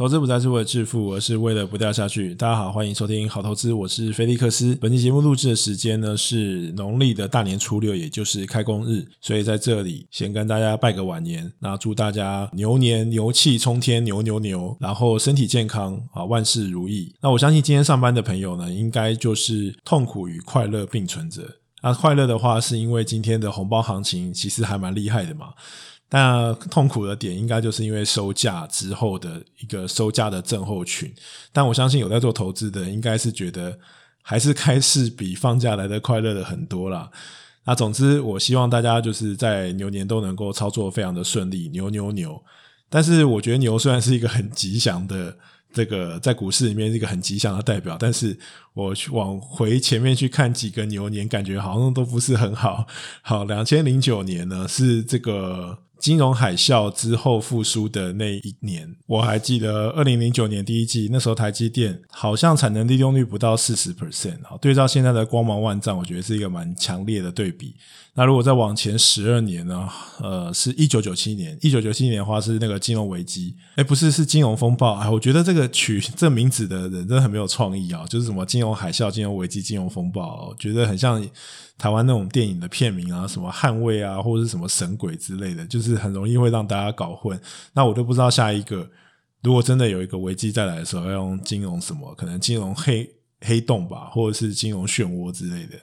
[0.00, 2.34] 投资不再是为了致富，而是为了不掉下去。
[2.34, 4.74] 大家好，欢迎收听好投资，我是菲利克斯。
[4.76, 17.14] 本期节目录制的时间呢是农历的大年初六，也就是开工日，所以在这里先跟大家拜个晚年，那祝大家牛年牛气冲天，牛牛牛，然后身体健康啊，万事如意。
[17.20, 21.42] 那我相信今天上班的朋友呢，应该就是痛苦与快乐并存着。
[21.82, 25.48] 那快乐的话，是因为今天的红包行情其实还蛮厉害的嘛。
[26.12, 31.08] 但痛苦的点应该就是因为收假之后的一个收假的症候群。
[31.52, 33.78] 但我相信有在做投资的，应该是觉得
[34.20, 37.08] 还是开市比放假来的快乐的很多啦。
[37.64, 42.42] 那总之，我希望大家就是在牛年都能够操作非常的顺利，牛牛牛。
[42.88, 45.36] 但是我觉得牛虽然是一个很吉祥的
[45.72, 48.36] 这个在股市里面是一个很吉祥的代表，但是
[48.74, 52.84] 我往回前面去看几个牛年，感觉好像都不是很好。
[53.22, 55.78] 好，两千零九年呢是这个。
[56.00, 67.76] 金融海啸之后复苏的那一年，我还记得二零零九年第一季，那时候台积电好像产能利用率不到四十 percent 啊，对照现在的光芒万丈，我觉得是一个蛮强烈的对比。
[68.20, 69.88] 那如果再往前十二年呢？
[70.20, 74.92] 呃，是一九九七年，一九九七年的话是那个金融危机，诶，不是，是金融风暴。
[74.96, 81.26] 哎，我觉得这个取 这个名字的人真的很没有创意啊，就是什么金融海啸、金融危机、金融风暴，觉得很像
[81.78, 87.40] 台湾那种电影的片名啊，什么捍卫啊，或者是什么神鬼之类的，就是很容易会让大家搞混。
[87.72, 88.86] 那我都不知道下一个，
[89.42, 92.14] 如果真的有一个危机再来的时候，要用金融什么？
[92.16, 93.10] 可能金融黑
[93.40, 95.78] 黑洞吧，或者是金融漩涡之类的。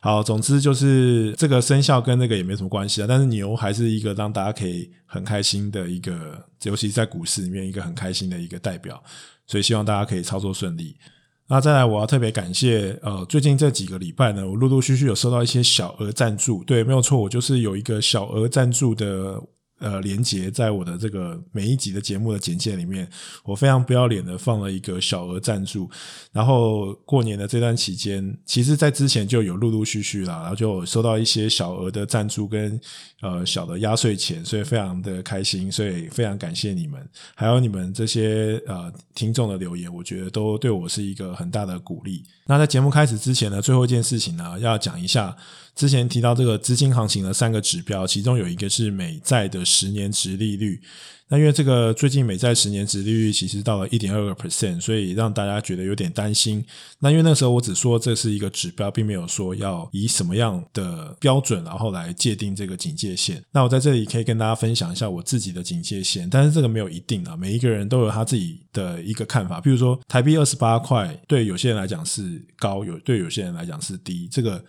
[0.00, 3.06] 好，总之就是这个生肖跟那个也没什么关系啊。
[3.06, 9.02] 但是牛还是一个让大家可以很开心的一个，尤其在股市里面一个很开心的一个代表。
[9.46, 10.96] 所以希望大家可以操作顺利。
[11.48, 16.64] 那再来，我要特别感谢呃，最近这几个礼拜呢，我陆陆续续有收到一些小额赞助。
[16.64, 19.40] 对，没有错，我就是有一个小额赞助的。
[19.80, 23.08] 呃，连接在我的这个每一集的节目的简介里面，
[23.44, 25.90] 我非常不要脸的放了一个小额赞助。
[26.32, 32.78] 然后过年的这段期间，其实在之前就有陆陆续续啦，然后就收到一些小额的赞助跟
[33.22, 37.00] 呃小的压岁钱，所以非常的开心，所以非常感谢你们，
[37.34, 42.22] 还有你们这些呃听众的留言，我觉得都对我是一个很大的鼓励。
[42.50, 45.36] 那在节目开始之前呢，最后一件事情呢，要讲一下。
[45.76, 50.82] 之前提到这个资金行情的三个指标，其中有一个是美债的十年值利率。
[51.30, 56.62] 那因为这个最近美债十年殖利率其实到了一点二个 percent，所以让大家觉得有点担心。
[56.98, 63.40] 那因为那时候我只说这是一个指标，并没有说要以什么样的标准然后来界定这个警戒线。
[63.52, 69.60] 那我在这里可以跟大家分享一下我自己的警戒线，但是这个没有一定啊，每一个人都有他自己的一个看法。
[69.60, 74.62] 比如说台币二十八块，对有些人来讲是高，有对有些人来讲是低，这个。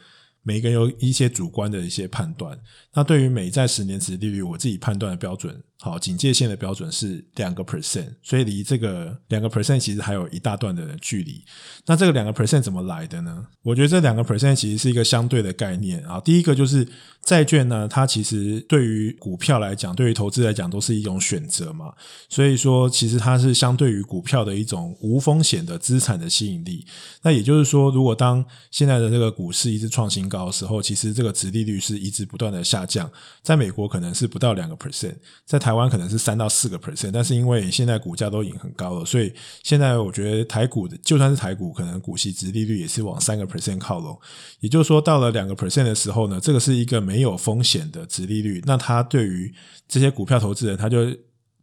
[0.44, 2.58] 每一个人有一些主观的一些判断。
[2.96, 11.44] 那对于美债十年殖利率，我自己判断的标准，好，警戒线的标准是两个 percent，所以离这个两个 percent 其实还有一大段的距离。
[11.86, 13.48] 那这个两个 percent 怎么来的呢？
[13.64, 16.20] 我觉得这两个 percent 其实是一个相对的概念啊。
[16.20, 16.86] 第一个就是
[17.24, 21.94] 债券呢，它其实对于股票来讲，对于投资来讲都是一种选择嘛。
[22.28, 26.86] 所以说，其实它是相对于股票的一种无风险的资产的吸引力。
[27.22, 32.82] 那也就是说，如果当现在的这个股市一直创新高的时候，其实这个殖利率是一直不断的下。
[32.82, 33.12] 下降，
[33.44, 35.14] 在美国可能是不到两个 percent，
[35.46, 39.34] 在台台湾可能是三到四个 percent，但是因为现在股价都已经很高了，所以
[39.64, 44.20] 现在我觉得台股的就算是台股，可能股息殖利率也是往三个 percent 靠拢。
[44.60, 49.54] 也就是说，到了两个 percent 的时候呢，这个是一个没有风险的值利率，那它对于
[49.88, 51.08] 这些股票投资人，他就。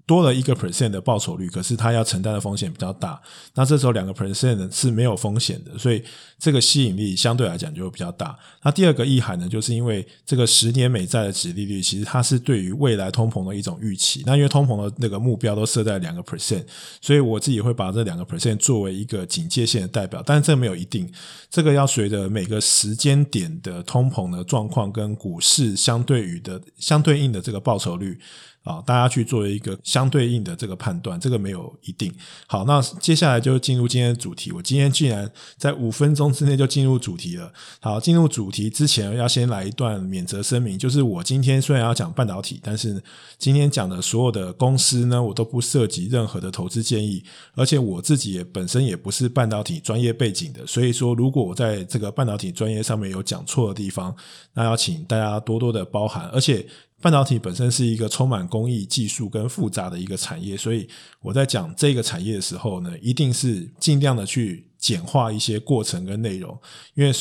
[0.08, 3.20] 多了一个 percent 的报酬率，可是它要承担的风险比较大。
[3.54, 6.02] 那这时候两个 percent 是没有风险的，所以
[6.38, 8.34] 这个吸引力相对来讲就会比较大。
[8.62, 14.22] 那第二个意涵呢，就是因为这个十年美债的殖利率，其实它是对于未来通膨的一种预期。
[14.24, 16.64] 那因为通膨的那个目标都设在两个 percent，
[17.02, 20.22] 所以我自己会把这两个 percent 作为一个警戒线的代表。
[20.24, 21.06] 但是这没有一定，
[21.50, 28.18] 这个要随着每个时间点的通膨的状况跟股市相对于的相对应的这个报酬率。
[28.68, 32.12] 啊，大家去做一个相对应的这个判断，这个没有一定。
[32.46, 34.52] 好，那接下来就进入今天的主题。
[34.52, 37.50] 我今天竟然在五分钟之内就进入主题了。
[37.80, 43.02] 好，进入主题之前要先来一段免责声明，就是我今天虽然要讲半导体，但是
[43.38, 54.14] 今天讲的所有的公司呢，我都不涉及任何的投资建议，而且我自己也本身也不是半导体专业背景的，所以说如果我在这个半导体专业上面有讲错的地方，
[54.52, 56.66] 那要请大家多多的包涵，而且。
[57.00, 60.88] 半导体本身是一个充满工艺技术跟复杂的一个产业，所以
[61.20, 66.58] 我在讲这个产业的时候呢，一定是尽量的去简化一些过程跟内容，
[66.94, 67.12] 因为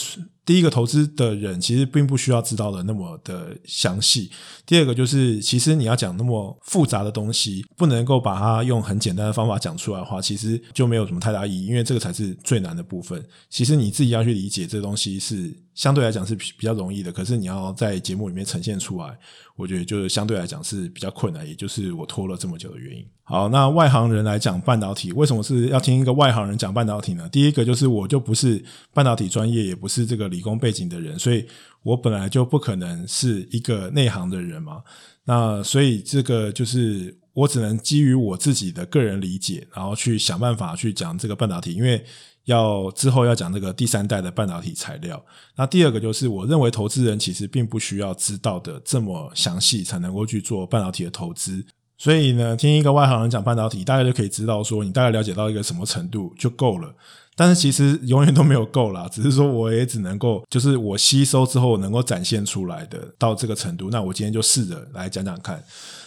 [0.47, 4.31] 第一个投资的人其实并不需要知道的那么的详细。
[4.65, 13.21] 第二个就是，其实你要讲那么复杂的东西，不能够把它用很简单的方法讲出来的话，其实就没有什么太大意义，因为这个才是最难的部分。
[13.49, 19.17] 其实你自己要去理解这东西是相对来讲是比较容易的，可是你要在节目里面呈现出来，
[19.57, 23.05] 我觉得就是相对来讲是比较困难，也就是我拖了这么久的原因。
[23.23, 27.27] 好，那外行人来讲半导体，为什么是要听一个外行人讲半导体呢？
[27.29, 28.63] 第一个就是我就不是
[28.93, 31.45] 半导体专业，也不是这个理工背景的人，所以
[31.81, 34.83] 我本来就不可能是一个内行的人嘛。
[35.25, 42.03] 那所以这个就是我只能基于我自己的个人理解，然后去想办法去讲这个半导体，因为
[42.45, 45.21] 要之后要讲这个第三代的半导体材料。
[45.57, 51.65] 那第二个就是我认为投资人其实并不需要知道的这么详细，才能够去做半导体的投资。
[51.97, 56.93] 所以呢，听一个外行人讲半导体，大概就可以知道说，你大概了解到一个什么程度就够了。
[57.37, 63.91] 但是其实永远都没有够啦， 只是说我也只能够，就是我吸收之后能够展现出来的到这个程度。
[63.91, 65.63] 那我今天就试着来讲讲看。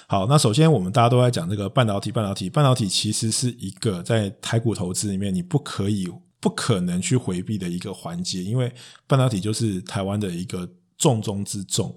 [0.08, 6.08] 好，那首先我们大家都在讲这个半导体，半导体，半导体其实是一个在台股投资里面你不可以、
[6.40, 8.72] 不可能去回避的一个环节，因为
[9.06, 10.68] 半导体就是台湾的一个
[10.98, 11.94] 重中之重。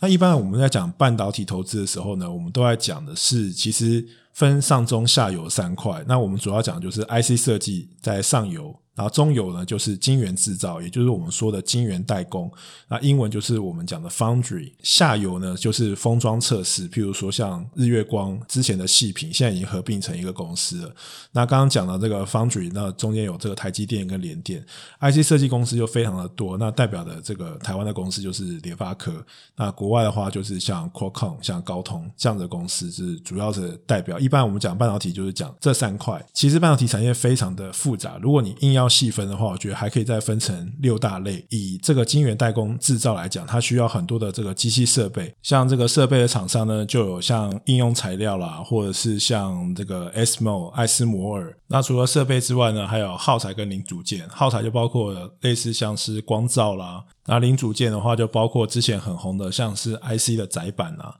[0.00, 6.04] 那一般我们在讲半导体投资的时候呢，我们都在讲的是，其实分上中下游三块。
[6.06, 8.81] 那我们主要讲就是 IC 设计在上游。
[8.94, 12.50] 然后中游呢，就是晶圆制造，也就是我们说的晶圆代工。
[12.88, 14.72] 那英文就是我们讲的 foundry。
[14.82, 20.94] 下游呢，就是封装测试，譬如说像日月光之前的细品，现在已经合并成一个公司了。
[21.32, 24.62] 那刚刚讲到这个 foundry，那中间有这个台积电跟联电
[25.00, 26.58] ，IC 设计公司就非常的多。
[26.58, 29.24] 那代表的这个台湾的公司就是联发科。
[29.56, 34.18] 那国外的话，就是像 Qualcomm、像高通这样的公司是主要的代表。
[34.18, 36.22] 一般我们讲半导体，就是讲这三块。
[36.34, 41.44] 其实半导体产业非常的复杂，如果你硬要要细分的话，我觉得还可以再分成六大类。
[41.50, 45.32] 以这个晶圆代工制造来讲，它需要很多的这个机器设备。
[45.42, 51.56] 像这个设备的厂商呢，就有像应用材料啦，或者是像这个 ASML 艾斯摩尔。
[51.68, 54.28] 那除了设备之外呢，还有耗材跟零组件。
[54.28, 61.14] 耗材就包括类似像是光罩啦，那零组件的话就包括之前很红的像是 IC 的载板啊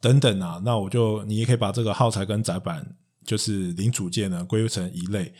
[0.00, 0.60] 等等啊。
[0.64, 2.86] 那我就你也可以把这个耗材跟载板，
[3.26, 5.32] 就是零组件呢归成一类。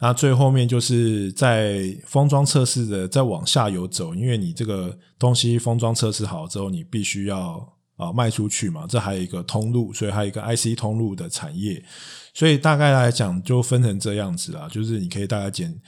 [0.00, 11.84] 那最后面就是在封装测试的，再往下游走，因为你这个东西封装测试好之后，你必须要啊卖出去嘛，这还有一个通路，所以还有一个 IC 通路的产业，
[12.32, 15.78] 所以大概来讲就分成这样子啦，就是你可以大概简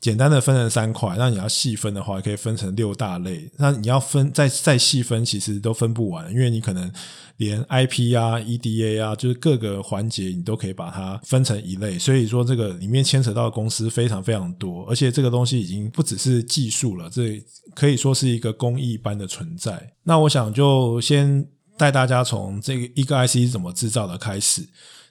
[0.00, 6.90] 简单的分成三块，那你要细分的话，可以分成六大类，那你要分再再细分，其实都分不完，因为你可能。
[7.40, 17.42] 连 IP 啊、EDA 啊，就是各个环节你都可以把它分成一类，所以说这个里面牵扯到的公司非常非常多，而且这个东西已经不只是技术了，这
[17.74, 19.94] 可以说是一个工艺般的存在。
[20.02, 21.48] 那我想就先
[21.78, 24.68] 带大家从这个一个 IC 怎么制造的开始。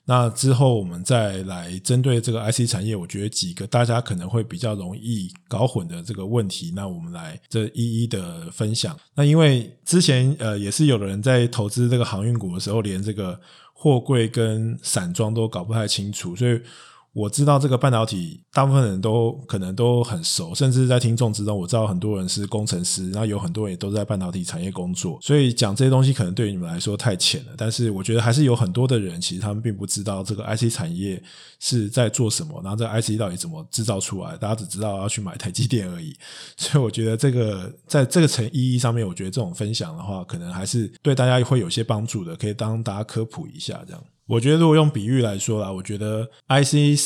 [0.10, 8.98] 那之后，我们再来针对这个 IC 产业，我觉得几个大家可能会比较容易搞混的这个问题，那我们来这一一的分享。
[9.14, 13.40] 那因为之前呃也是有的人在投资这个航运股的时候，连这个
[13.72, 16.60] 货柜跟散装都搞不太清楚，所以。
[17.20, 27.52] 我知道这个半导体，大部分人都可能都很熟，甚至在听众之中，我知道很多人是工程师，然后有很多人也都在半导体产业工作，所以讲这些东西可能对于你们来说太浅了。
[27.58, 31.22] 但是我觉得还是有很多的人，其实他们并不知道这个 IC 产业
[31.60, 36.16] 是在做什么，然后这 IC 到底怎么制造出来，大家只知道要去买台积电而已。
[36.56, 44.02] 所以我觉得这个在这个层意义上面，我觉得这种分享的话，可能还是对大家会有些帮助的，可以当大家科普一下这样。
[44.30, 47.02] 我觉得，如果用比喻来说啦，我觉得 IC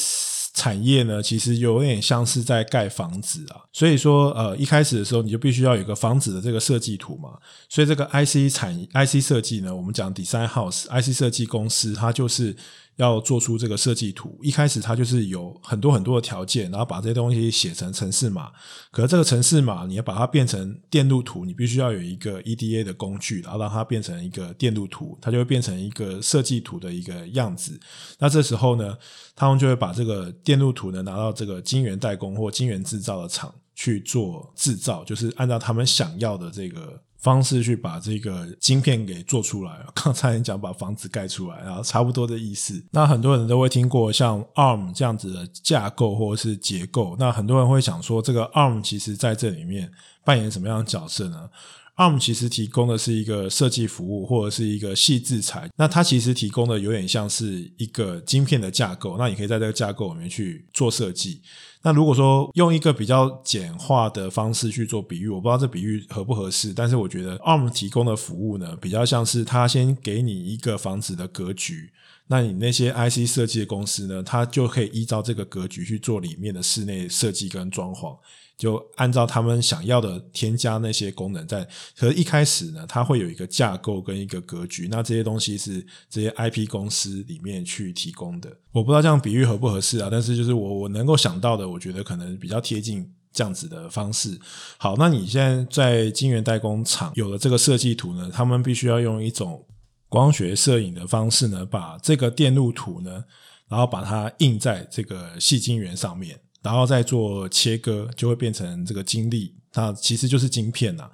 [0.53, 3.63] 产业呢，其实有点像是在盖房子啊。
[3.71, 7.29] 所以说，呃，一开始的时候，你就必须要有一个房子的这个设计图嘛。
[7.69, 12.55] 所以，这个 IC 产 IC 设计呢，我们讲 Design House，IC 设计公司，它就是。
[12.97, 18.51] 要做出这个设计图，一开始它就是有很多很多的条件，然后把这些东西写成程式码。
[18.91, 27.79] 可是这个程式码你要把它变成电路图，你必须要有一个 EDA 的工具，然后让它变成一个电路图，它就会变成一个设计图的一个样子。
[28.19, 28.95] 那这时候呢，
[29.35, 37.01] 他们就会把这个电路图呢拿到这个晶圆代工或晶圆制造的厂去做制造，就是按照他们想要的这个。
[37.23, 39.71] 方式去把这个晶片给做出来。
[39.95, 42.83] 刚才你讲把房子盖出来，然后差不多的意思。
[42.91, 47.15] 那很多人都会听过像 ARM 这样子的架构或者是结构。
[47.17, 49.89] 那很多人会想说，这个 ARM 其实在这里面
[50.25, 51.49] 扮演什么样的角色呢
[51.95, 61.41] ARM 其实提供的是一个设计服务或者是一个细制材，那它其实提供的有点像是一个晶片的架构，那你可以在这个架构里面去做设计。
[61.85, 71.91] 那如果说用一个比较简化的方式去做比喻，我不知道这比喻合不合适，但是我觉得 ARM 提供的服务呢，比较像是它先给你一个房子的格局，
[72.27, 78.17] 那你那些 IC 设计的公司呢，它就可以依照这个格局去做里面的室内设计跟装潢。
[78.57, 81.67] 就按照他们想要的添加那些功能在，
[81.97, 88.49] 可是一开始呢，它会有一个架构跟一个格局，那这些东西是这些 IP 公司里面去提供的。
[88.71, 94.39] 我不知道这样比喻合不合适啊，但是就是我我能够想到的，我觉得可能比较贴近这样子的方式。
[94.77, 99.65] 好，那你现在在晶圆代工厂有了这个设计图呢，他们必须要用一种
[100.07, 103.25] 光学摄影的方式呢，把这个电路图呢，
[103.67, 106.39] 然后把它印在这个细晶圆上面。
[106.63, 111.07] 然后再做切割，就会变成这个晶粒，那其实就是晶片呐。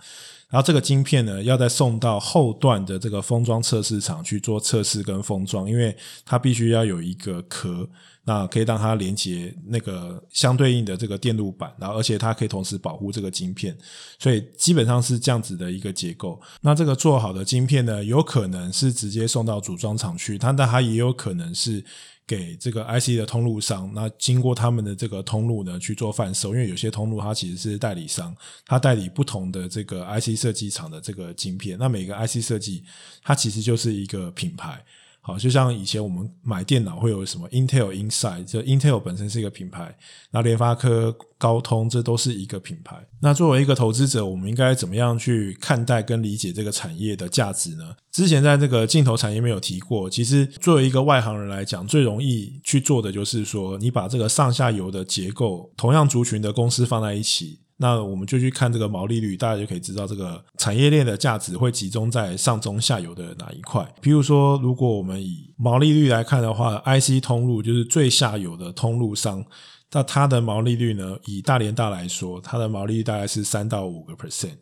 [0.49, 7.87] 然后这个晶片呢，要再送到后段的这个封装测试场去做测试跟封装，因为它必须要有一个壳，
[8.23, 13.77] 那可以让它连接那个相对应的这个电路板，然后而且它可以同时保护这个晶片，
[14.17, 16.41] 所以基本上是这样子的一个结构。
[16.61, 21.83] 那这个做好的晶片呢，有可能是直接送到组装厂去，它但它也有可能是。
[22.29, 28.35] 给这个 IC 的通路商，那经过他们的这个通路呢去做贩售，因为有些通路它其实是代理商，
[28.67, 32.83] 它代理不同的这个 IC 设计厂的这个晶片，那每个 IC 设计
[33.23, 34.79] 它其实就是一个品牌。
[35.21, 39.95] 好，就像以前我们买电脑会有什么 Intel Inside，就 Intel 本身是一个品牌，
[40.31, 42.95] 那联发科、高通这都是一个品牌。
[43.21, 47.95] 那作为一个投资者，我们应该怎么样去看待跟理解这个产业的价值呢？
[48.11, 57.59] 之前在这个镜头产业没有提过，其实作为一个外行人来讲，最容易去做的就是说，你把这个上下游的结构，同样族群的公司放在一起。
[57.81, 63.89] 那我们就去看这个毛利率，大家就可以知道这个产业链的价值会集中在上中下游的哪一块。
[64.01, 69.45] 比如说，如果我们以毛利率来看的话，IC 通路就是最下游的通路商，
[69.91, 74.57] 那它的毛利率呢，以大连大来说，它的毛利率大概是三到五个 percent。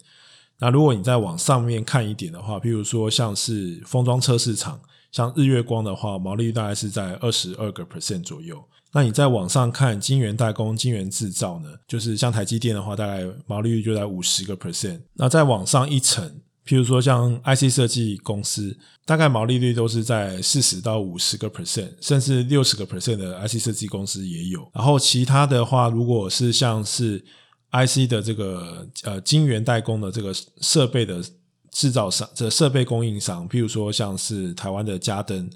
[0.59, 4.79] 那如果你再往上面看一点的话，比如说像是封装车市场，
[5.11, 8.63] 像日月光的话，毛利率大概是在二十二个 percent 左右。
[8.97, 14.99] 那你再往上看，晶圆代工、晶圆制造呢，就是像台积电的话，大概毛利率就在五十个 percent。
[15.13, 16.27] 那再往上一层，
[16.65, 18.75] 譬如说像 IC 设计公司，
[19.05, 24.67] 大概毛利率都是在四十到五十个 percent，甚至六十个 percent 的 IC 设计公司也有。
[24.73, 27.23] 然后其他的话，如果是像是
[27.69, 31.23] IC 的这个呃晶圆代工的这个设备的
[31.71, 35.47] 制造商、这设备供应商，譬如说像是台湾的嘉登。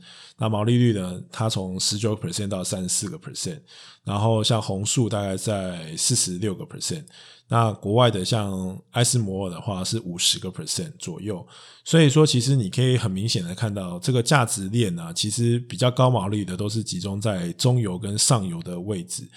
[0.41, 1.21] 那毛利率呢？
[1.31, 3.62] 它从十九 percent 到三十四个 percent，
[4.03, 7.05] 然后像红树大概在四十六个 percent。
[7.51, 11.46] 那国外的像艾斯摩尔的话是五十个 percent 左右。
[11.84, 19.27] 所以说，其实你可以很明显的看到这个价值链啊，其实比较高毛利的都是集中在中游跟上游的位置。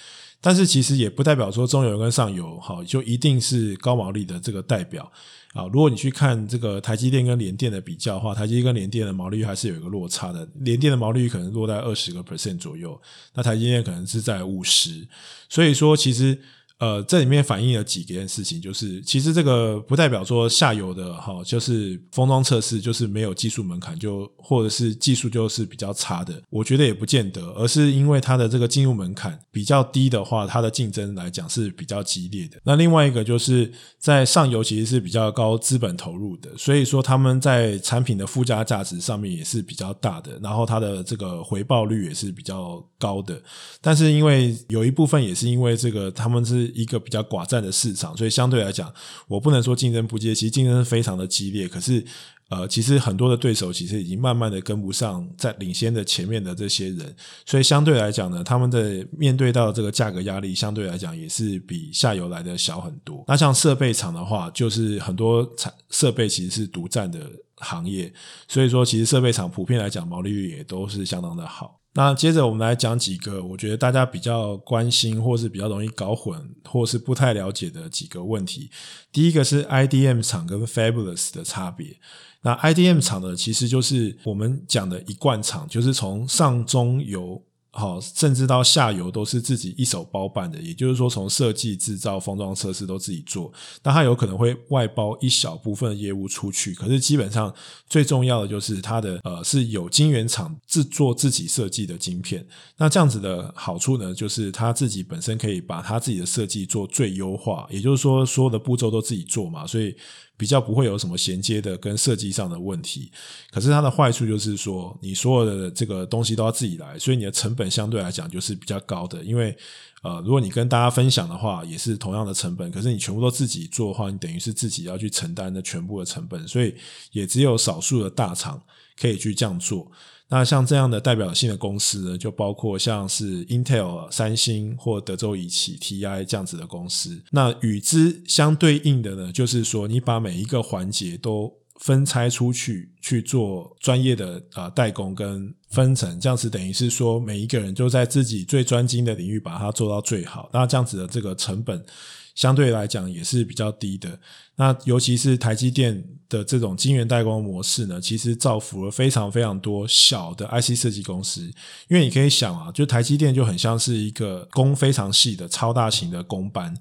[0.40, 5.10] 但是其实也不代表说中游跟上游好就一定是高毛利的这个代表。
[5.52, 12.96] 啊，如果你去看这个台积电跟联电的比较的话，台积电跟联电的毛利率还是有一个落差的，联电的毛利率可能落在二十个 percent 左右，
[13.34, 15.04] 那台积电可能是在五十，
[15.48, 16.40] 所以说其实。
[16.80, 32.58] 呃，这里面反映了几件事情，就是其实这个不代表说下游的哈，就是封装测试就是没有技术门槛，就或者是技术就是比较差的，我觉得也不见得，而是因为它的这个进入门槛比较低的话，它的竞争来讲是比较激烈的。
[32.64, 43.40] 那另外一个就是在上游其实是比较高资本投入的，所以说他们在产品的附加价值上面也是比较大的，然后它的这个回报率也是比较高的。
[43.80, 46.63] 但是因为有一部分也是因为这个他们是。
[46.74, 48.92] 一个比较寡占的市场，所以相对来讲，
[49.28, 51.68] 我不能说竞争不激烈，其实竞争非常的激烈。
[51.68, 52.04] 可是，
[52.48, 57.14] 呃，其实很多的对手其实已经慢慢的跟不上在领先的前面的这些人，
[57.46, 63.24] 所以相对来讲呢，他们的面对到这个价格压力，相对来讲也是比下游来的小很多。
[63.26, 67.18] 那像设备厂的话，就是很多产设备其实是独占的
[67.64, 68.12] 行业，
[68.46, 71.80] 所以说其实设备厂普遍来讲毛利率也都是相当的好。
[71.94, 78.70] 那接着我们来讲几个我觉得大家比较关心或是比较容易搞混或是不太了解的几个问题。
[79.10, 81.96] 第一个是 IDM 厂跟 Fabulous 的差别。
[82.42, 87.42] 那 IDM 厂呢，其实就是我们讲的一贯厂，就是从上中游。
[87.76, 93.52] 好，甚至到下游都是自己一手包办的，也就是说，从设计、制造、封装、测试都自己做。
[93.82, 97.52] 但它有可能会外包一小部分业务出去，可是基本上
[97.88, 102.46] 最重要的就是它的呃是有晶圆厂制作自己设计的晶片。
[102.76, 109.94] 那这样子的好处呢，就是它自己本身可以把它自己的设计做最优化，也就是说，所有的步骤都自己做嘛，所以
[110.36, 113.10] 比较不会有什么衔接的跟设计上的问题。
[113.50, 119.22] 可是它的坏处就是说，你所有的这个东西都要自己来，所以你的成本相对来讲就是比较高的。
[119.22, 119.56] 因为
[120.02, 126.74] 呃，如果你跟大家分享的话，也是同样的成本，可是你全部都自己做的话，你等于是自己要去承担的全部的成本，所以
[127.12, 128.62] 也只有少数的大厂
[129.00, 129.90] 可以去这样做。
[130.30, 137.22] 那像这样的代表性的公司呢，就包括像是 Intel、三星或德州仪器 TI 这样子的公司。
[137.30, 150.48] 那与之相对应的呢，就是说你把每一个环节都分拆出去去做专业的呃代工跟分层，这样子等于是说每一个人就在自己最专精的领域把它做到最好。
[150.52, 151.84] 那这样子的这个成本。
[152.34, 154.18] 相对来讲也是比较低的。
[154.56, 161.42] 那尤其是台积电的这种晶圆代工模式呢，其实造福了非常非常多小的 IC 设计公司。
[161.88, 166.72] 因为你可以想啊，就台积电就很像是一个工非常细的超大型的工班。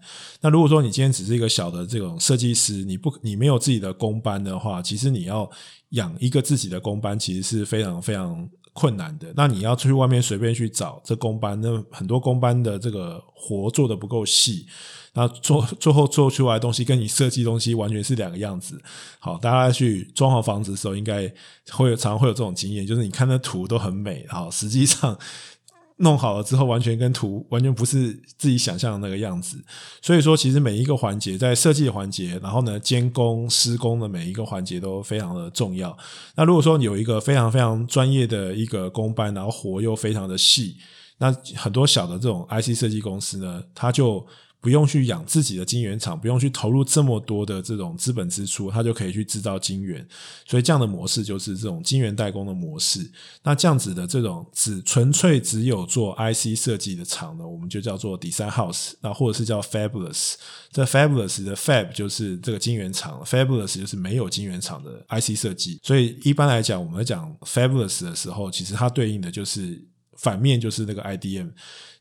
[0.41, 5.49] 那如果说你今天只是一个小的这种设计师，你不你没有自己的工班的话，其实你要
[5.89, 9.31] 养一个自己的工班，其实是非常非常困难的。
[9.35, 14.65] 那你要去外面随便去找这工班，那很多工班的这个活做的不够细。
[15.15, 18.81] 那做 最后做出来的东西跟你设计东西完全是两个样子。
[19.19, 21.31] 好，大家去装好房子的时候，应该
[21.69, 25.15] 会有常常会有这种经验，就是你看那图都很美，好，实际上
[25.97, 29.63] 弄好了之后，完全跟图完全不是自己想象的那个样子。
[30.01, 35.95] 所以说，其实每一个环节在设计环节，然后呢，监工施工的每一个环节都非常的重要。
[36.35, 40.77] 那如果说有一个非常非常专业的一个工班，然后活又非常的细，
[41.19, 44.25] 那很多小的这种 IC 设计公司呢，它就
[44.63, 50.07] 不用去养自己的晶圆厂，不用去投入这么多的这种资本支出，它就可以去制造晶圆。
[50.47, 53.11] 所以这样的模式就是这种晶圆代工的模式。
[53.43, 60.35] 那这样子的这种只纯粹只有做 IC 设计的厂呢，我们就叫做 design house，那或者是叫 fabulous。
[60.71, 65.77] 这 fabulous 的 fab 就是这个晶圆厂，fabless 就是没有晶圆厂的 IC 设计。
[65.83, 69.85] 所以一般来讲，我们讲 fabulous 的时候，其实它对应的就是
[70.23, 71.51] 反面就是那个 IDM。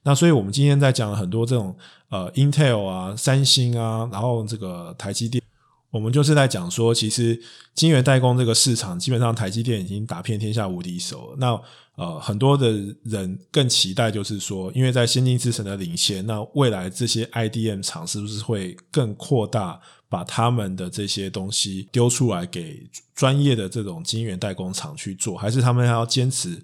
[0.04, 1.76] 那所以我们今天在讲了很多这种。
[2.12, 5.42] 呃，Intel 啊，三星啊，然后这个台积电，
[5.90, 7.40] 我们就是在讲说，其实
[7.74, 11.36] 晶圆代工这个市场，基本上台积电已经打遍天下无敌手了。
[11.38, 11.58] 那
[11.94, 12.70] 呃，很多的
[13.04, 19.80] 人更期待就是说，因为在先进制程的领先，那未来这些 IDM 厂是不是会更扩大，
[20.10, 26.62] 把他们的这些东西丢出来给专业的这种晶圆代工厂去做，还是他们还要坚持？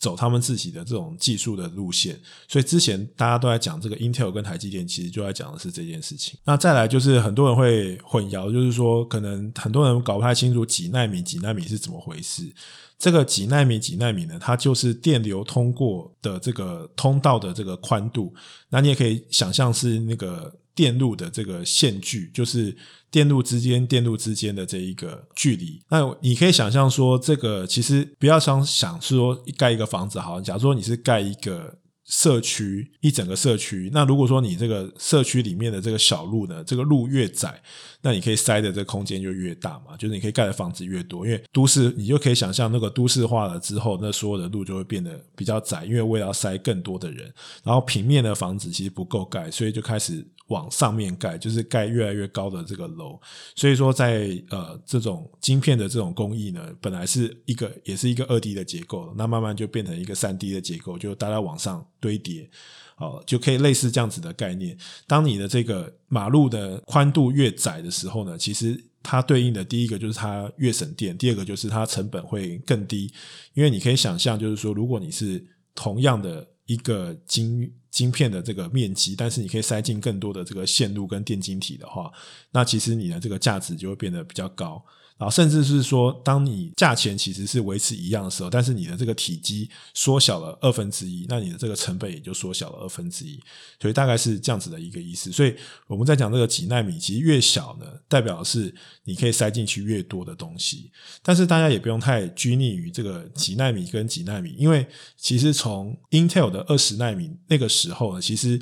[0.00, 6.38] 走他们自己的这种技术的路线，所以之前大家都在讲这个 Intel 跟台积电，其实就在讲的是这件事情。
[6.44, 12.50] 那再来就是很多人会混淆，就是说可能很多人搞不太清楚几纳米几纳米是怎么回事。
[12.98, 18.34] 这个几纳米几纳米呢，它就是电流通过的这个通道的这个宽度。
[18.68, 22.76] 那你也可以想象是那个电路的这个线距，就是。
[23.12, 37.60] 电路之间，电路之间的这一个距离，那你可以想象说，这个其实不要想想说盖一个房子好，假如说你是盖一个社区，一整个社区，那如果说你这个社区里面的这个小路呢，这个路越窄。
[38.02, 47.30] 那你可以塞的这个空间就越大嘛，就是你可以盖的房子越多，因为都市你就可以想象那个都市化了之后，那所有的路就会变得比较窄，因为为了要塞更多的人，
[47.62, 53.18] 然后平面的房子其实不够盖，所以就开始往上面盖，就是盖越来越高的这个楼。
[53.56, 62.48] 所以说在，呃这种晶片的这种工艺呢，本来是一个也是一个二 D 的结构，那慢慢就变成一个三 D 的结构，就大家往上堆叠。
[62.96, 64.76] 哦，就可以类似这样子的概念。
[65.06, 73.10] 当你的这个马路的宽度越窄的时候呢，其实它对应的第一个就是它越省电，第二个就是它成本会更低。
[73.54, 75.42] 因为你可以想象，就是说，如果你是
[75.74, 82.10] 同样的一个晶晶片的这个面积，但是你可以塞进更多的这个线路跟电晶体的话，
[82.52, 84.82] 那其实你的这个价值就会变得比较高。
[85.18, 93.38] 然后甚至是说，当你价钱其实是维持一样的时候，但是你的这个体积缩小了二分之一，那你的这个成本也就缩小了二分之一，
[93.78, 95.30] 所以大概是这样子的一个意思。
[95.30, 95.54] 所以
[95.86, 98.74] 我们在讲这个几纳米，其实越小呢，代表是
[99.04, 100.90] 你可以塞进去越多的东西。
[101.22, 104.86] 但是大家也不用太拘泥于这个几纳米跟几纳米，因为
[105.18, 108.60] 其实从 Intel 的二十纳米那个时候呢，其实。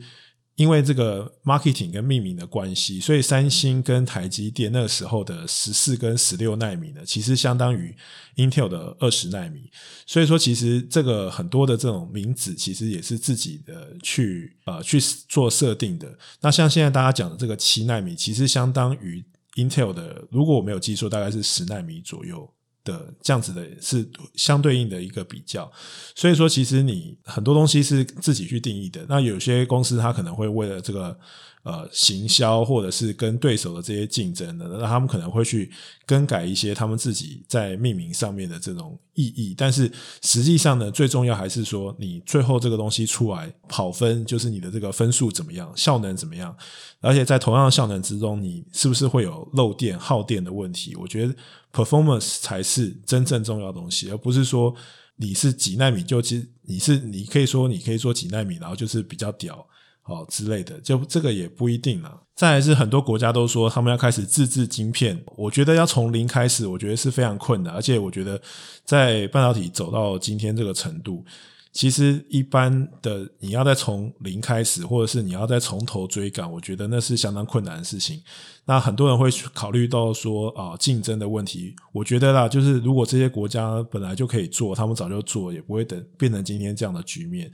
[0.59, 7.96] 因为这个 marketing 跟命名的关系，所以三星跟台积电那个时候的十四跟十六纳米呢，其实相当于
[8.35, 9.70] Intel 的二十纳米。
[10.04, 16.12] 所以说，其实这个很多的这种名字，其实也是自己的去呃去做设定的。
[16.40, 22.52] 那像现在大家讲的这个七纳米，其实相当于 Intel 的，如果我没有记错，大概是十纳米左右。
[22.88, 25.70] 的这样子的是相对应的一个比较。
[26.14, 29.05] 所以说，其实你很多东西是自己去定义的。
[29.09, 31.18] 那有些公司它可能会为了这个。
[31.64, 35.71] 呃，行销或者是跟对手的这些竞争的，那他们可能会去
[36.07, 39.55] 更改一些他们自己在命名上面的这种意义。
[39.59, 39.90] 但是
[40.23, 46.57] 实际上呢，最重要还是说你最后这个东西出来跑分，就是你的这个分数怎么样，效能怎么样。
[47.01, 50.94] 而且在同样的效能之中，你是不是会有漏电、耗电的问题？
[50.97, 51.35] 我觉得
[51.73, 54.75] performance 才是真正重要的东西，而不是说
[55.16, 59.66] 你是几纳米就其实你是你可以说你可以说几纳米，然后就是比较屌。
[60.09, 62.23] 哦之类的，就这个也不一定了。
[62.35, 67.75] 再来是很多国家都说他们要开始自制晶片，我觉得要从零开始，我觉得是非常困难。
[67.75, 68.40] 而且我觉得
[68.85, 71.25] 在半导体走到今天这个程度，
[71.72, 78.20] 其实一般的你要再从零开始，或者是你要再从头追赶，我觉得那是相当困难的事情。
[78.64, 81.74] 那很多人会考虑到说啊，竞争的问题。
[81.92, 87.50] 我觉得啦，就是如果这些国家本来就可以做，他们早就做，也不会等变成今天这样的局面。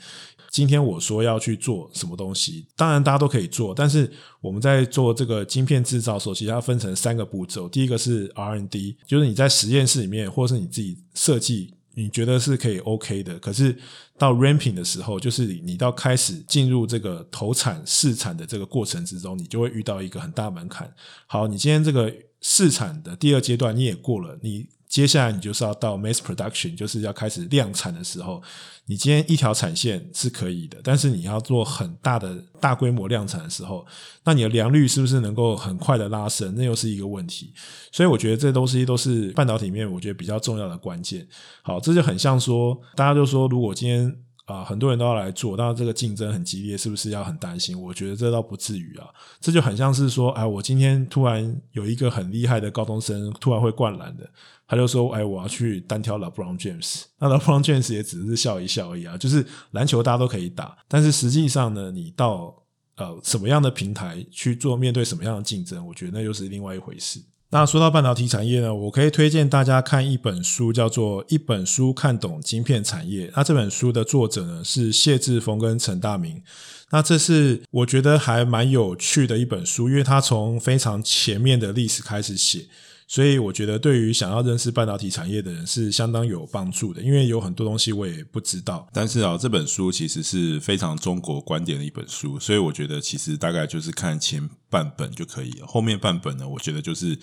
[0.51, 7.69] 今天我说要去做什么东西，当然大家都可以做，但是我们在做这个晶片制造的时候，其实要分成三个步骤。
[7.69, 13.39] 第一个是 R&D，就是你在实验室里面，或者是你自己设计，你觉得是可以 OK 的。
[13.39, 13.77] 可是
[14.19, 20.93] 到 ramping 的时候，就是你到开始进入这个投产试产的这个过程之中，你就会遇到一个很大门槛。
[21.27, 24.67] 好，你今天这个试产的第二阶段你也过了，你。
[24.95, 28.41] 接下来你就是要到 mass production，就是要开始量产的时候，
[28.87, 33.85] 你今天一条产线是可以的，但是你要做很大的大规模量产的时候，
[34.23, 36.55] 那你的良率是不是能够很快的拉升？
[36.57, 37.53] 那又是一个问题。
[37.91, 41.27] 所以我觉得这东西都是半导体里面我觉得比较重要的关键。
[41.63, 44.17] 好，这就很像说，大家就说，如果今天。
[44.45, 47.81] 啊，很多人都要来做，当然这个竞争很激烈，是不是要很担心？
[47.81, 49.07] 我觉得这倒不至于啊，
[49.41, 54.29] 这就很像是说，哎，我今天突然有一个很厉害的高中生突然会灌篮的，
[54.67, 62.55] 他就说，哎，我要去单挑 LeBron James，那 LeBron James 也只是笑一笑而已啊，就是篮球大家都可以打，但是实际上呢，你到
[62.97, 67.19] 呃什么样的平台去做面对什么样的竞争，我觉得那又是另外一回事。
[67.55, 73.29] 那说到半导体产业呢，我可以推荐大家看一本书，叫做《一本书看懂晶片产业》。
[73.37, 76.43] 那这本书的作者呢是谢志峰跟陈大明。
[76.91, 82.67] 那这是我觉得还蛮有趣的一本书，因为他从非常前面的历史开始写。
[83.15, 88.89] 所以我觉得，对于想要认识半导体产业的人是相当有帮助的，因为有很多东西我也不知道。
[88.93, 95.67] 但是啊，这本书其实是非常中国观点的一本书，所以我觉得其实大概就是看前半本就可以了。
[95.69, 97.17] 后面半本呢，我觉得就是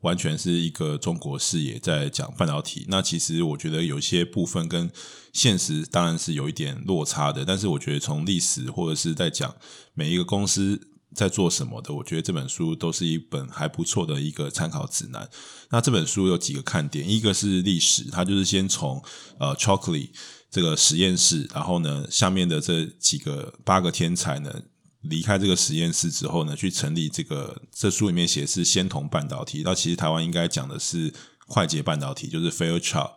[0.00, 2.84] 完全是一个中国视野在讲半导体。
[2.88, 4.90] 那其实我觉得有些部分跟
[5.32, 9.54] 现实当然是有一点落差的，但是我觉得从历史或者是在讲
[9.94, 10.88] 每一个公司。
[11.16, 11.94] 在做什么的？
[11.94, 15.28] 我觉得这本书都是一本还不错的一个参考指南。
[15.70, 19.02] 那这本书有几个看点，一个是历史，它就是先从
[19.40, 20.10] 呃 Chockley
[20.50, 24.62] 这个实验室，然后呢，下面的这几个八个天才呢
[25.00, 27.62] 离开这个实验室之后呢，去成立这个。
[27.72, 31.12] 这书里面写是仙童半导体，那其实台湾应该讲的是
[31.48, 33.12] 快捷半导体，就是 Fairchild。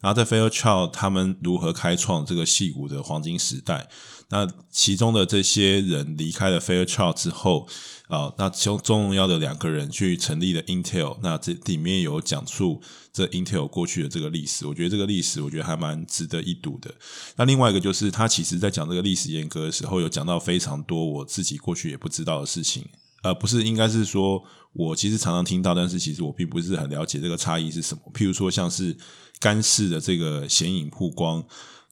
[0.00, 3.88] 然后在 Fairchild 他们如何开创这个矽谷的黄金时代？
[4.34, 7.68] 那其中的这些人离开了 Fairchild 之后，
[8.08, 11.16] 啊，那其中重要的两个人去成立了 Intel。
[11.22, 16.92] 那这里面有讲述这 Intel 过去的这个历史，我觉得这个历史我觉得还蛮值得一读的。
[17.36, 22.84] 那另外一个就是他其实在讲这个历史沿革的时候，有讲到非常多我自己过去也不知道的事情。
[23.22, 24.42] 呃，不是，应该是说
[24.72, 28.02] 我其实常常听到，但是其实我并不是很了解这个差异是什么。
[28.12, 28.96] 譬如说，像是
[29.38, 31.44] 干式的这个显影曝光。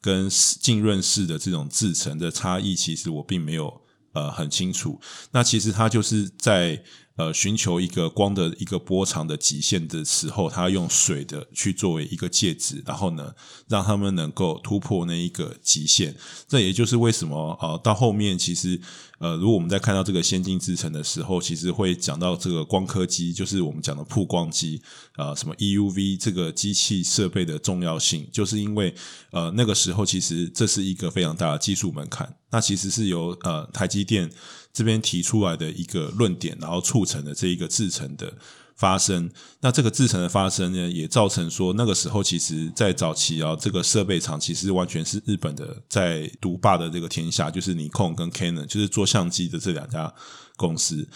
[0.03, 3.81] 跟浸润式的这种制成的差异，其实我并没有
[4.13, 5.01] 呃很清楚。
[5.31, 6.83] 那其实它就是在
[7.17, 13.35] 呃寻求一个光的一个波长的极限的时候，它用水的去作为一个介质，然后呢，
[13.69, 16.15] 让他们能够突破那一个极限。
[16.49, 18.81] 这也就是为什么呃到后面其实。
[19.19, 24.83] 呃，如果我们在看到这个先进制程的时候，其实会讲到这个光刻机，就是我们讲的曝光机
[25.15, 28.93] 啊、呃，什么 EUV 这个机器设备的重要性，就是因为
[29.31, 34.29] 呃那个时候其实这是一个非常大的技术门槛，那其实是由呃台积电
[34.73, 38.33] 这边提出来的一个论点，然后促成的这一个制成的。
[38.75, 39.31] 发生，
[39.61, 50.13] 那这个制成的发生呢，也造成说那个时候，其实，在早期啊，这个设备厂其实完全是日本的在独霸的这个天下，就是尼康跟 Canon，就是做相机的这两家
[50.57, 51.07] 公司。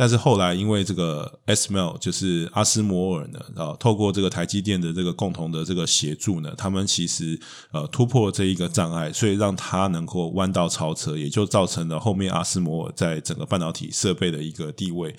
[0.00, 7.36] 但是后来因为这个 SML 就是阿斯摩尔呢，啊，透过这个台积电的这个共同的这个协助呢，他们其实
[7.72, 15.16] 呃突破了这一个障碍，所以让它能够弯道超车，也就造成了后面阿斯摩尔在整个半导体设备的一个地位。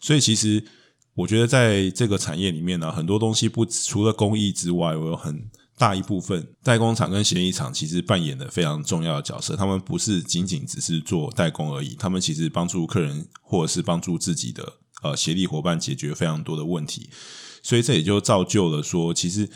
[0.00, 0.64] 所以其实。
[1.14, 5.44] 我觉得在这个产业里面呢，很多东西不除了工艺之外，我有很
[5.82, 9.56] 大一部分代工厂跟协力厂其实扮演了非常重要的角色。
[9.56, 17.10] 他们不是仅仅只是做代工而已，他们其实帮助客人或者是帮助自己的呃协力伙伴解决非常多的问题。
[17.64, 19.48] 所以这也就造就了说，其实。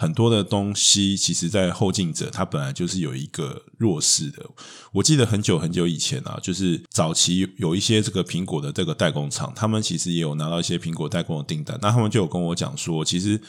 [0.00, 4.46] 很多的东西，其实，在后进者，他本来就是有一个弱势的。
[4.92, 11.76] 我记得很久很久以前啊，就是早期有一些这个苹果的这个代工厂，他们其实也有拿到一些苹果代工的订单。
[11.82, 13.40] 那他们就有跟我讲说，其实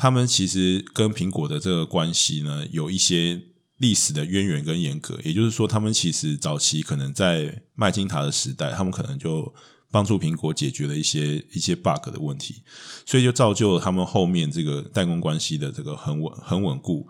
[0.00, 3.40] 他们其实跟苹果的这个关系呢，有一些
[3.76, 5.18] 历史的渊源跟严格。
[5.22, 9.54] 也就是说，他们其实早期可能在麦金塔的时代，他们可能就。
[9.92, 12.62] 帮助苹果解决了一些一些 bug 的问题，
[13.04, 17.08] 所以就造就了他们后面这个代工关系的这个很稳很稳固，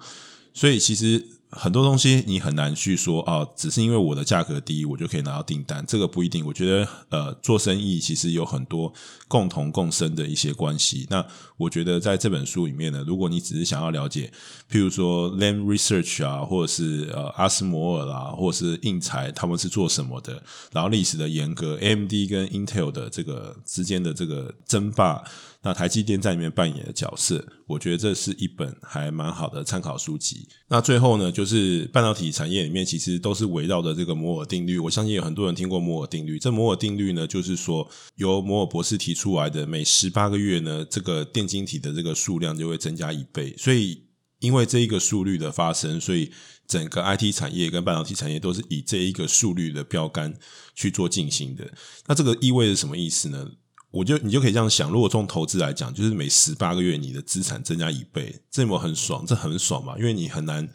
[0.55, 1.40] 所以其实。
[1.53, 6.47] 很多东西你很难去说啊，只是因为我的价格低，我就可以拿到订单，这个不一定。
[6.47, 8.93] 我觉得呃，做生意其实有很多
[9.27, 11.07] 共同共生的一些关系。
[11.11, 14.33] 那我觉得在这本书里面呢，如果你只是想要了解，
[14.71, 25.23] 譬如说 Lam Research 啊，或者是呃阿斯摩尔啦，或者是应材他们是做什么的，然后历史的严格，AMD 跟 Intel 的这个之间的这个争霸。
[25.63, 30.49] 那台积电在里面扮演的角色，我觉得这是一本还蛮好的参考书籍。
[30.67, 34.77] 那最后呢，就是半导体产业里面其实都是围绕着这个摩尔定律。
[34.81, 36.37] 我相信有很多人听过摩尔定律。
[36.37, 43.55] 这摩尔定律呢，就是说由摩尔博士提出来的，每十八个月呢，这个电晶体的这个数量就会增加一倍。
[43.57, 44.03] 所以
[44.41, 46.33] 因为这一个速率的发生，所以
[46.67, 50.35] 整个 IT 产业跟半导体产业都是以这一个速率的标杆
[50.75, 51.73] 去做进行的。
[52.09, 53.49] 那这个意味着什么意思呢？
[53.91, 59.25] 我就你就可以这样想，如果从投资来讲，就是每十八个月你的资产增加一倍，这有很爽？
[59.27, 60.69] 这很爽嘛，因为你很难，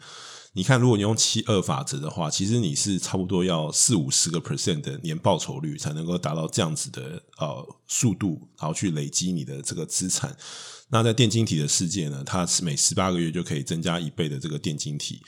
[0.52, 10.36] 你看，如果你用七二法则的话，其实你是差不多要四五十个 percent 的年报酬率才能够达到这样子的呃速度，然后去累积你的这个资产。
[10.88, 15.20] 那在电晶体的世界呢，它是每十八个月就可以增加一倍的这个电晶体。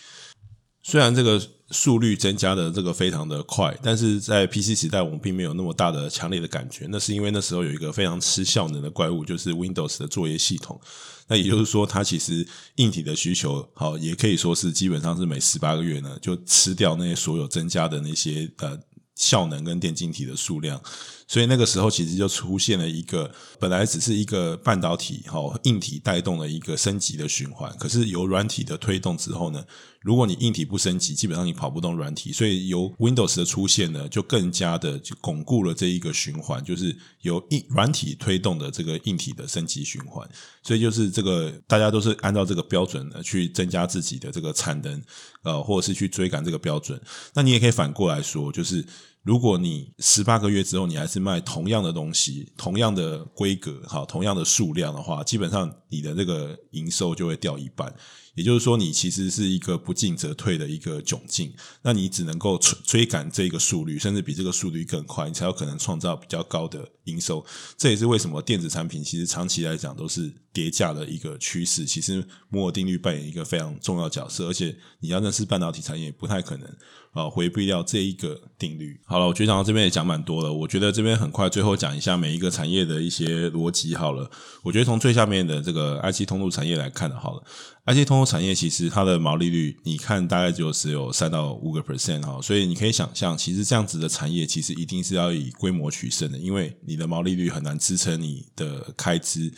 [0.88, 1.38] 虽然这个
[1.70, 6.86] 速率增加的这个非常的快，但是在 PC 时代我们并没有那么大的强烈的感觉。
[6.88, 10.80] 那是因为那时候有一个非常吃效能的怪物，就是 Windows 的作业系统。
[11.26, 18.80] 那也就是说，它其实硬体的需求，好，也可以说是基本上是每十八个月呢，就吃掉那些所有增加的那些呃
[19.14, 20.80] 效能跟电晶体的数量。
[21.26, 29.62] 所以那个时候其实就出现了一个本来只是一个半导体哈硬体带动的一个升级的循环，可是由软体的推动之后呢，
[30.08, 32.32] 如果你硬体不升级，基本上你跑不动软体。
[32.32, 40.26] 所以由 Windows 的出现呢，就更加的就巩固了这一个循环，就是由硬软体推动的这个硬体的升级循环。
[40.62, 45.02] 所以就是这个大家都是按照这个标准呢去增加自己的这个产能，
[45.42, 46.98] 呃，或者是去追赶这个标准。
[47.34, 48.82] 那你也可以反过来说，就是。
[49.24, 57.92] 如果你十八个月之后你还是卖同样的东西，同样的规格，好，同样的数量的话，基本上你的这个营收就会掉一半。
[58.38, 61.52] 也就是说，你其实是一个不进则退的一个窘境。
[61.82, 67.44] 那你只能够追追赶这个速率，甚至比这个速率更快，你才有可能创造比较高的营收。
[67.76, 71.84] 这也是为什么电子产品其实长期来讲都是跌价的一个趋势。
[71.84, 76.68] 其实摩尔定律扮演一个非常重要角色，而且你要认识半导体产业，不太可能。
[77.12, 79.00] 啊，回避掉这一个定律。
[79.04, 80.52] 好了，我觉得讲到这边也讲蛮多了。
[80.52, 83.94] 我觉得这边很快，最后讲一下每一个产业的一些逻辑。
[83.94, 84.30] 好了，
[84.62, 87.42] 我觉得从最下面的这个 IC 通路产业来看，好了
[87.88, 99.50] ，IC 通路产业其实它的毛利率，你看大概就只有三到五个 percent 哈，所以你可以想象，其实这样子的产业其实一定是要以规模取胜的，因为你的毛利率很难支撑你的开支。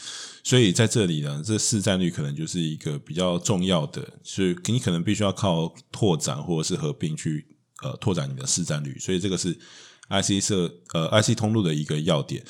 [0.44, 7.44] 所以在这里呢，这市占率可能就是一个比较重要的，所以你可能必须要靠拓展或者是合并去
[7.82, 8.96] 呃拓展你的市占率。
[8.98, 9.52] 所以这个是
[10.08, 12.44] IC 设呃 IC 通路的一个要点。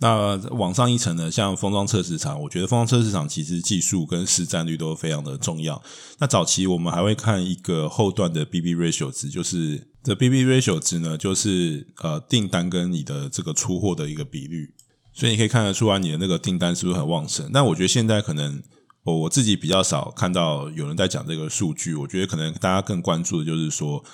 [0.00, 5.82] 那往上一层呢，像封装测试场，我觉得封装测试场其实技术跟市占率都非常的重要。
[6.18, 14.72] 那早期我们还会看一个后段的 BB ratio 值，就是这 BB ratio 值呢，就是呃订单跟你的这个出货的一个比率。
[15.12, 17.50] 所以你可以看得出来，你的那个订单是不是很旺盛？
[17.52, 18.62] 但我觉得现在可能
[19.02, 21.96] 我我自己比较少看到有人在讲这个数据。
[21.96, 24.04] 我觉得可能大家更关注的就是说，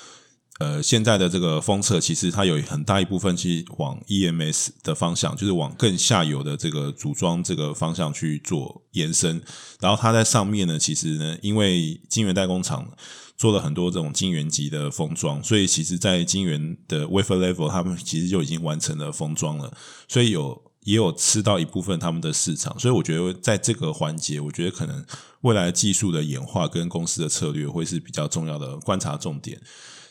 [0.61, 9.43] 呃，现在的这个封测其实它有很大一部分去往 EMS 的方向，就是往更下游的这个组装这个方向去做延伸。
[9.81, 12.89] 然后它在上面呢，其实呢，因为晶圆代工厂
[13.37, 19.77] 做了很多这种晶圆级的封装，所以其实在晶圆的 wafer level，他们其实就已经完成了封装了，
[20.09, 20.63] 所以有。
[20.85, 25.03] 也有吃到一部分他们的市场，所以我觉得在这个环节，我觉得可能
[25.41, 29.59] 未来技术的演化跟公司的策略会是比较重要的观察重点。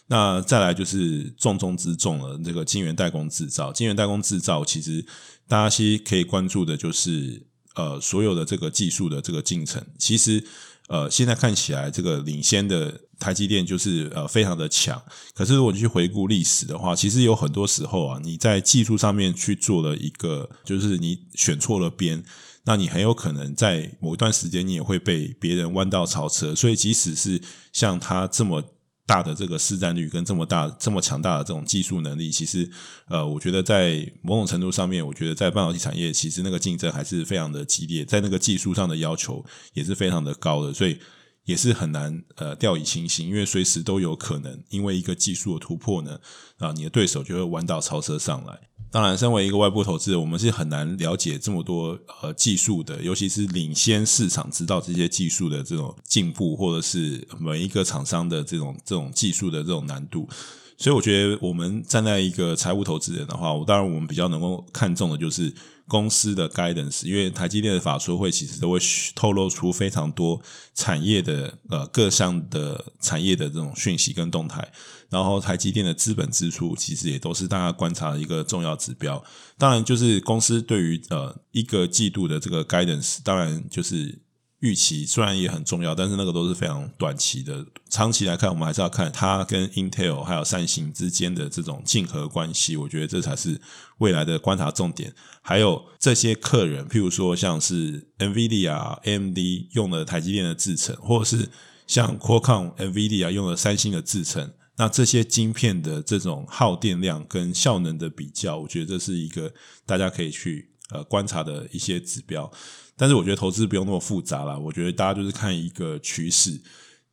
[0.07, 3.71] 那再来就是重中之重了，这个晶圆代工制造。
[3.71, 5.05] 晶圆代工制造，其实
[5.47, 7.41] 大家其实可以关注的就是
[7.75, 9.83] 呃所有的这个技术的这个进程。
[9.97, 10.45] 其实
[10.87, 15.01] 呃现在看起来，这个领先的台积电就是呃非常的强。
[15.33, 22.23] 可是如果你去回顾历史的话，其实有很多时候啊，你在技术上面去做了一个，就是你选错了边。
[22.65, 26.55] 那你很有可能在某一段时间，你也会被别人弯道超车。
[26.55, 27.41] 所以，即使是
[27.73, 28.63] 像他这么
[29.05, 32.69] 大的这个市占率，跟这么大、这么强大的这种技术能力，其实，
[33.07, 40.97] 呃，我觉得在某种程度上面，我觉得在半导体产业，其实那个竞争还是非常的激烈，在那个技术上的要求也是非常的高的，所以
[41.43, 46.19] 也是很难呃掉以轻心，因为随时都有可能因为一个技术的突破呢，
[46.59, 48.69] 啊，你的对手就会弯道超车上来。
[48.93, 60.29] 当然，身为一个外部投资人，我们是很难了解这么多呃技术的，尤其是领先市场知道这些技术的这种进步，或者是每一个厂商的这种这种技术的这种难度。
[60.77, 65.53] 所以，我觉得我们站在一个财务投资人的话，我当然我们比较能够看重的就是
[65.87, 68.79] 公司的 guidance，因为台积电的法说会其实都会
[69.15, 70.41] 透露出非常多
[70.73, 74.67] 产业的呃各项的产业的这种讯息跟动态。
[75.09, 79.23] 然后台积电的资本支出其实也都是大家观察的一个重要指标。
[79.59, 84.19] 当然，就是公司对于呃一个季度的这个 guidance，当然就是
[84.63, 87.65] 预期，虽然也很重要，但是那个都是非常短期的。
[87.89, 92.77] 长期来看，我们还是要看它跟 Intel 还有三星之间的这种竞合关系。
[92.77, 93.59] 我觉得这才是
[93.97, 95.13] 未来的观察重点。
[95.41, 99.37] 还有这些客人，譬如说像是 NVIDIA、AMD
[99.73, 101.49] 用了台积电的制程，或者是
[101.85, 104.53] 像 Qualcomm、NVIDIA 用了三星的制程。
[104.77, 109.53] 那这些晶片的这种耗电量跟效能的比较，我觉得这是一个
[109.85, 112.49] 大家可以去呃观察的一些指标。
[112.97, 116.61] 但是我觉得投资不用那么复杂啦，我觉得大家就是看一个趋势，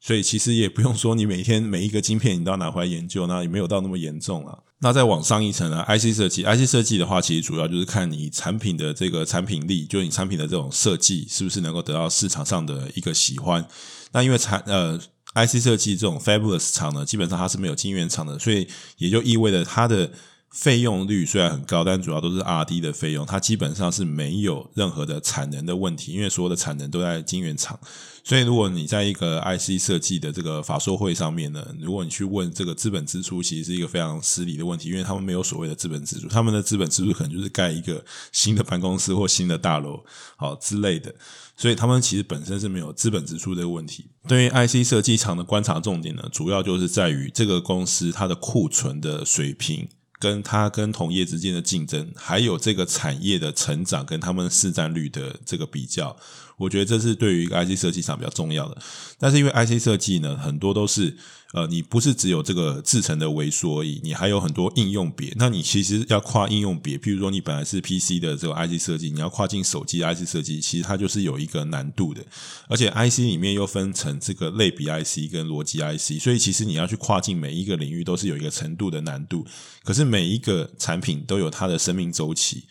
[0.01, 4.59] 所以其实也不用说你每天每一个晶片你都要拿回来研究，那也没有到那么严重啊。
[4.81, 13.67] 那再往上一层呢，IC 设计，IC 设计的话，其实主要就是看你产品的这个产品力，就是你产品的这种设计是不是能够得到市场上的一个喜欢。
[14.13, 15.01] 那因为产呃。
[15.33, 18.67] IC 设计这种 fabulous 厂呢，基本上它是没有晶圆厂的，所以
[18.99, 20.11] 也就意味着它的
[20.53, 27.79] 费用率虽然很高，但主要都是 R&D 的费用，它基本上是没有任何的产能的问题，因为所有的产能都在晶圆厂。
[28.25, 40.05] 所以如果你在一个 IC 设计的这个法说会上面呢，如果你去问这个资本支出，其实是一个非常失礼的问题，因为他们没有所谓的资本支出，他们的资本支出可能就是盖一个新的办公室或新的大楼，
[40.37, 41.15] 好之类的。
[41.57, 44.07] 所以他们其实本身是没有资本支出这个问题。
[44.27, 49.89] 对于 IC 设计厂的观察重点呢，主要就是在于这个公司它的库存的水平，
[50.21, 56.17] 跟他跟同业之间的竞争，还有这个产业的成长跟他们市占率的这个比较。
[56.57, 58.79] 我觉得这是对于一个 IC 设计上比较重要的。
[59.19, 61.17] 但是因为 IC 设计呢，很多都是。
[61.53, 65.33] 呃，你不是只有这个制程的微缩而已，你还有很多应用别。
[65.37, 72.25] 那你其实要跨应用别，譬如说你本来是 PC 的这个 IC 设计，你要跨进手机 IC 设计，其实它就是有一个难度的。
[72.69, 79.45] 而且 IC 里面又分成这个类比 IC 跟逻辑 IC，所以其实你要去跨进每一个领域都是有一个程度的难度。
[79.83, 82.63] 可是每一个产品都有它的生命周期，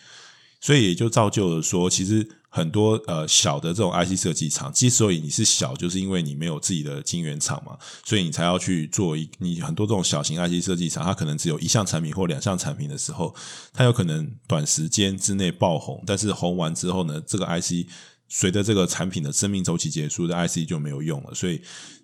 [0.60, 2.28] 所以也就造就了说，其实。
[2.52, 13.36] 很多呃小的这种 IC 设计厂，之所以你是小，就是因为你没有自己的晶圆厂嘛，所以你才要去做一你很多这种小型 IC 设计厂，它可能只有一项产品或两项产品的时候，
[13.72, 17.88] 它有可能短时间之内爆红，但是红完之后呢，这个 IC
[18.29, 21.61] 随着这个产品的生命周期结束，这 IC 就没有用了，所以。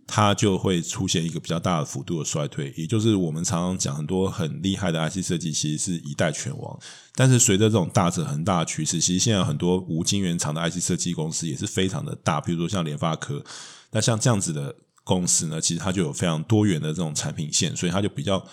[0.07, 6.79] 它就会出现一个比较大的幅度的衰退，也就是我们常常讲很多很厉害的 IC 设计，其实是一代拳王。
[7.15, 13.43] 但是随着这种大者恒大的趋势，其实现在很多无晶圆厂的 IC 设计公司也是非常的大，比如说像联发科。
[13.89, 18.45] 那像这样子的公司呢，其实它就有非常多元的这种产品线，所以它就比较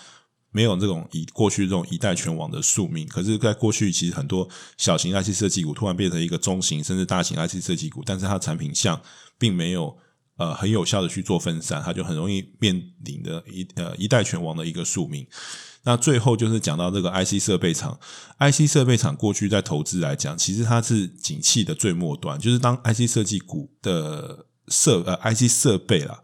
[0.53, 3.05] 没有这种以过去这种一代全亡的宿命。
[3.09, 9.01] 可是，在过去其实很多小型 IC 设计股突然变成一个中型甚至大型 IC 设计股，但是它的产品项
[9.37, 9.97] 并没有。
[10.35, 12.73] 呃，很有效的去做分散，它就很容易面
[13.05, 15.27] 临的一呃一代全亡的一个宿命。
[15.83, 17.99] 那最后就是讲到这个 IC 设备厂
[18.39, 26.23] ，IC 设备厂过去在投资来讲，其实它是景气的最末端，就是当 IC 设计股的设呃 IC 设备啦。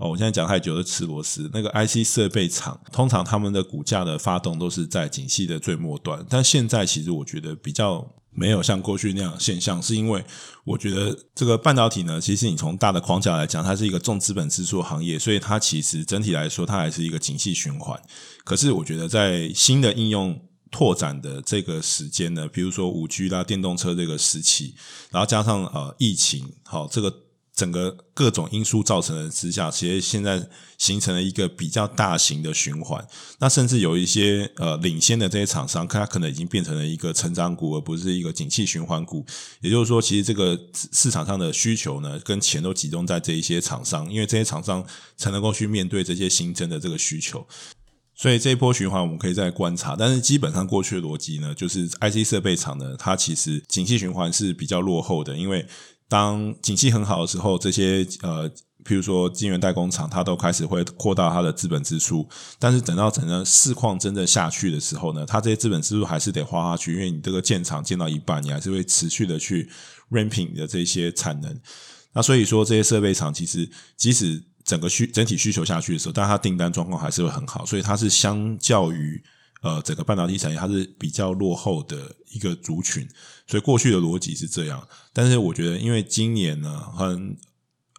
[0.00, 8.16] 哦，我现在讲太久是吃螺丝，那个 IC 设备厂通常他们的股价的发动都是在景气的最末端，但现在其实我觉得比较。
[8.32, 10.24] 没有像过去那样现象，是因为
[10.62, 18.00] 我觉得这个半导体呢，其实你从大的框架来讲，它是一个重资本支出行业，所以它其实整体来说，它还是一个景气循环。
[18.44, 24.76] 可是我觉得在新的应用拓展的这个时间呢，比如说五 G 啦、电动车这个时期，
[25.10, 27.12] 然后加上呃疫情，好这个。
[27.60, 33.06] 整个各种因素造成的之下，其实现在形成了一个比较大型的循环。
[33.38, 39.26] 那甚至有一些呃领先的这些厂商，它可能已经变成了一个成长股，而不是一个景气循环股。
[39.60, 44.82] 也就是说，其实这个市场上的需求呢，跟钱都集中在这一些厂商，因为这些厂商
[45.18, 47.46] 才能够去面对这些新增的这个需求。
[48.14, 55.66] 所以这一波循环我们可以再观察，但是基本上过去的逻辑呢，就是 IC 设备厂呢，它其实景气循环是比较落后的，因为
[56.10, 58.50] 当景气很好的时候，这些呃，
[58.84, 69.70] 譬如说晶圆代工厂，它都开始会扩大它的资本支出，但是等到整个市况真的下去的时候呢，它这些资本支出还是得花下去，因为你这个建厂建到一半，你还是会持续的去
[70.10, 71.56] ramping 你的这些产能，
[72.12, 79.22] 那所以说这些设备厂其实即使整个需整体需求下去的时候，但它订单状况还是会很好，所以它是相较于
[79.60, 83.08] 呃整个半导体产业，它是比较落后的一个族群。
[83.46, 87.36] 所以过去的逻辑是这样，但是我觉得，因为今年呢，很。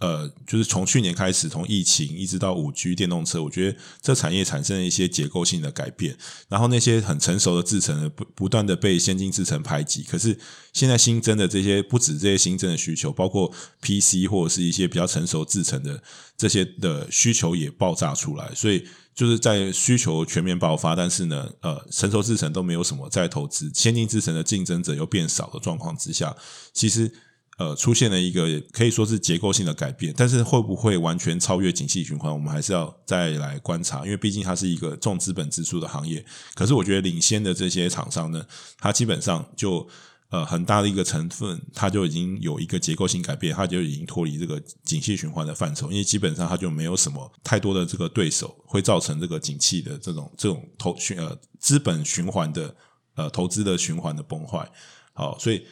[0.02, 6.18] 呃，就是从去年开始，从疫情一直到五 G 电动车，我觉得这产业产生了一些结构性的改变。
[6.50, 10.02] 然后那些很成熟的制程，不不断的被先进制程排挤。
[10.02, 10.36] 可是
[10.74, 13.48] 现在新增的这些，不止这些新增的需求，包括
[13.80, 16.02] PC 或者是一些比较成熟制程的
[16.36, 18.52] 这些的需求也爆炸出来。
[18.56, 18.84] 所以
[19.14, 26.36] 就是在需求全面爆发，但是呢，呃，成熟之城都没有什么在投资，先进之城的竞争者又变少的状况之下，
[26.74, 27.12] 其实。
[27.58, 36.26] 呃，出现了一个可以说是结构性的改变，但是会不会完全超越景气循环，我们还是要再来观察，因为毕竟它是一个重资本支出的行业。
[36.56, 38.44] 可是我觉得领先的这些厂商呢，
[38.80, 39.88] 它基本上就
[40.32, 52.76] 呃很大的一个成分，它就已经有一个结构性改变，它就已经脱离这个景气循环的范畴，因为基本上它就没有什么太多的这个对手会造成这个景气的这种这种投循呃资本循环的
[53.16, 54.68] 呃投资的循环的崩坏。
[55.14, 55.64] 好，所以。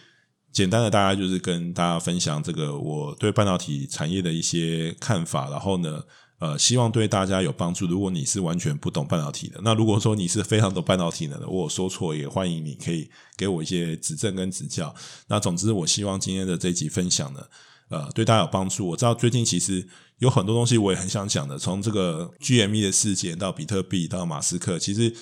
[0.52, 6.02] 简单的，大家就是跟大家分享这个我对半导体产业的一些看法，然后呢，
[6.40, 7.86] 呃，希望对大家有帮助。
[7.86, 14.96] 如果你是完全不懂半导体的，那如果说你是非常懂半导体的，我有说错也欢迎你可以给我一些指正跟指教。
[15.28, 17.42] 那总之，我希望今天的这集分享呢，
[17.90, 18.88] 呃，对大家有帮助。
[18.88, 19.86] 我知道最近其实
[20.20, 25.14] 有很多东西我也很想讲的，从这个 GME 的事件到比特币到马斯克，其实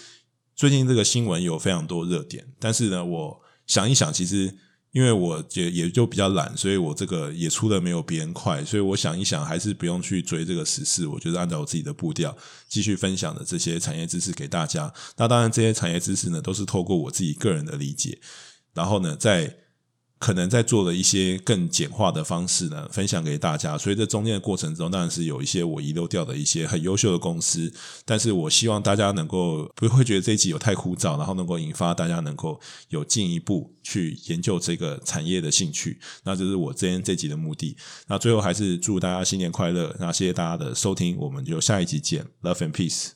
[0.56, 2.46] 最近这个新闻有非常多热点。
[2.60, 4.56] 但是呢，我想一想，其实。
[4.92, 11.06] 因为我也也就比较懒，所以我这个也出的没有别人快，所以我想一想，还是不用去追这个时事。
[11.06, 12.36] 我就是按照我自己的步调，
[12.68, 14.94] 继续分享的这些产业知识给大家。
[15.18, 18.20] 那当然，这些产业知识呢，都是透过我自己个人的理解，
[18.74, 19.58] 然后呢，在。
[20.20, 23.78] 可能在做了一些更简化的方式呢，分享给大家。
[23.78, 27.72] 所以这中间的过程中，当然是有一些我遗漏掉的一些很优秀的公司。
[28.06, 32.60] 但是我希望大家能够不会觉得这一集有太枯燥，然后能够引发大家能够
[32.90, 36.00] 有进一步去研究这个产业的兴趣。
[36.24, 37.78] 那这是我今天这集的目的。
[38.08, 39.96] 那最后还是祝大家新年快乐。
[40.00, 42.26] 那谢谢大家的收听，我们就下一集见。
[42.42, 43.12] Love and peace。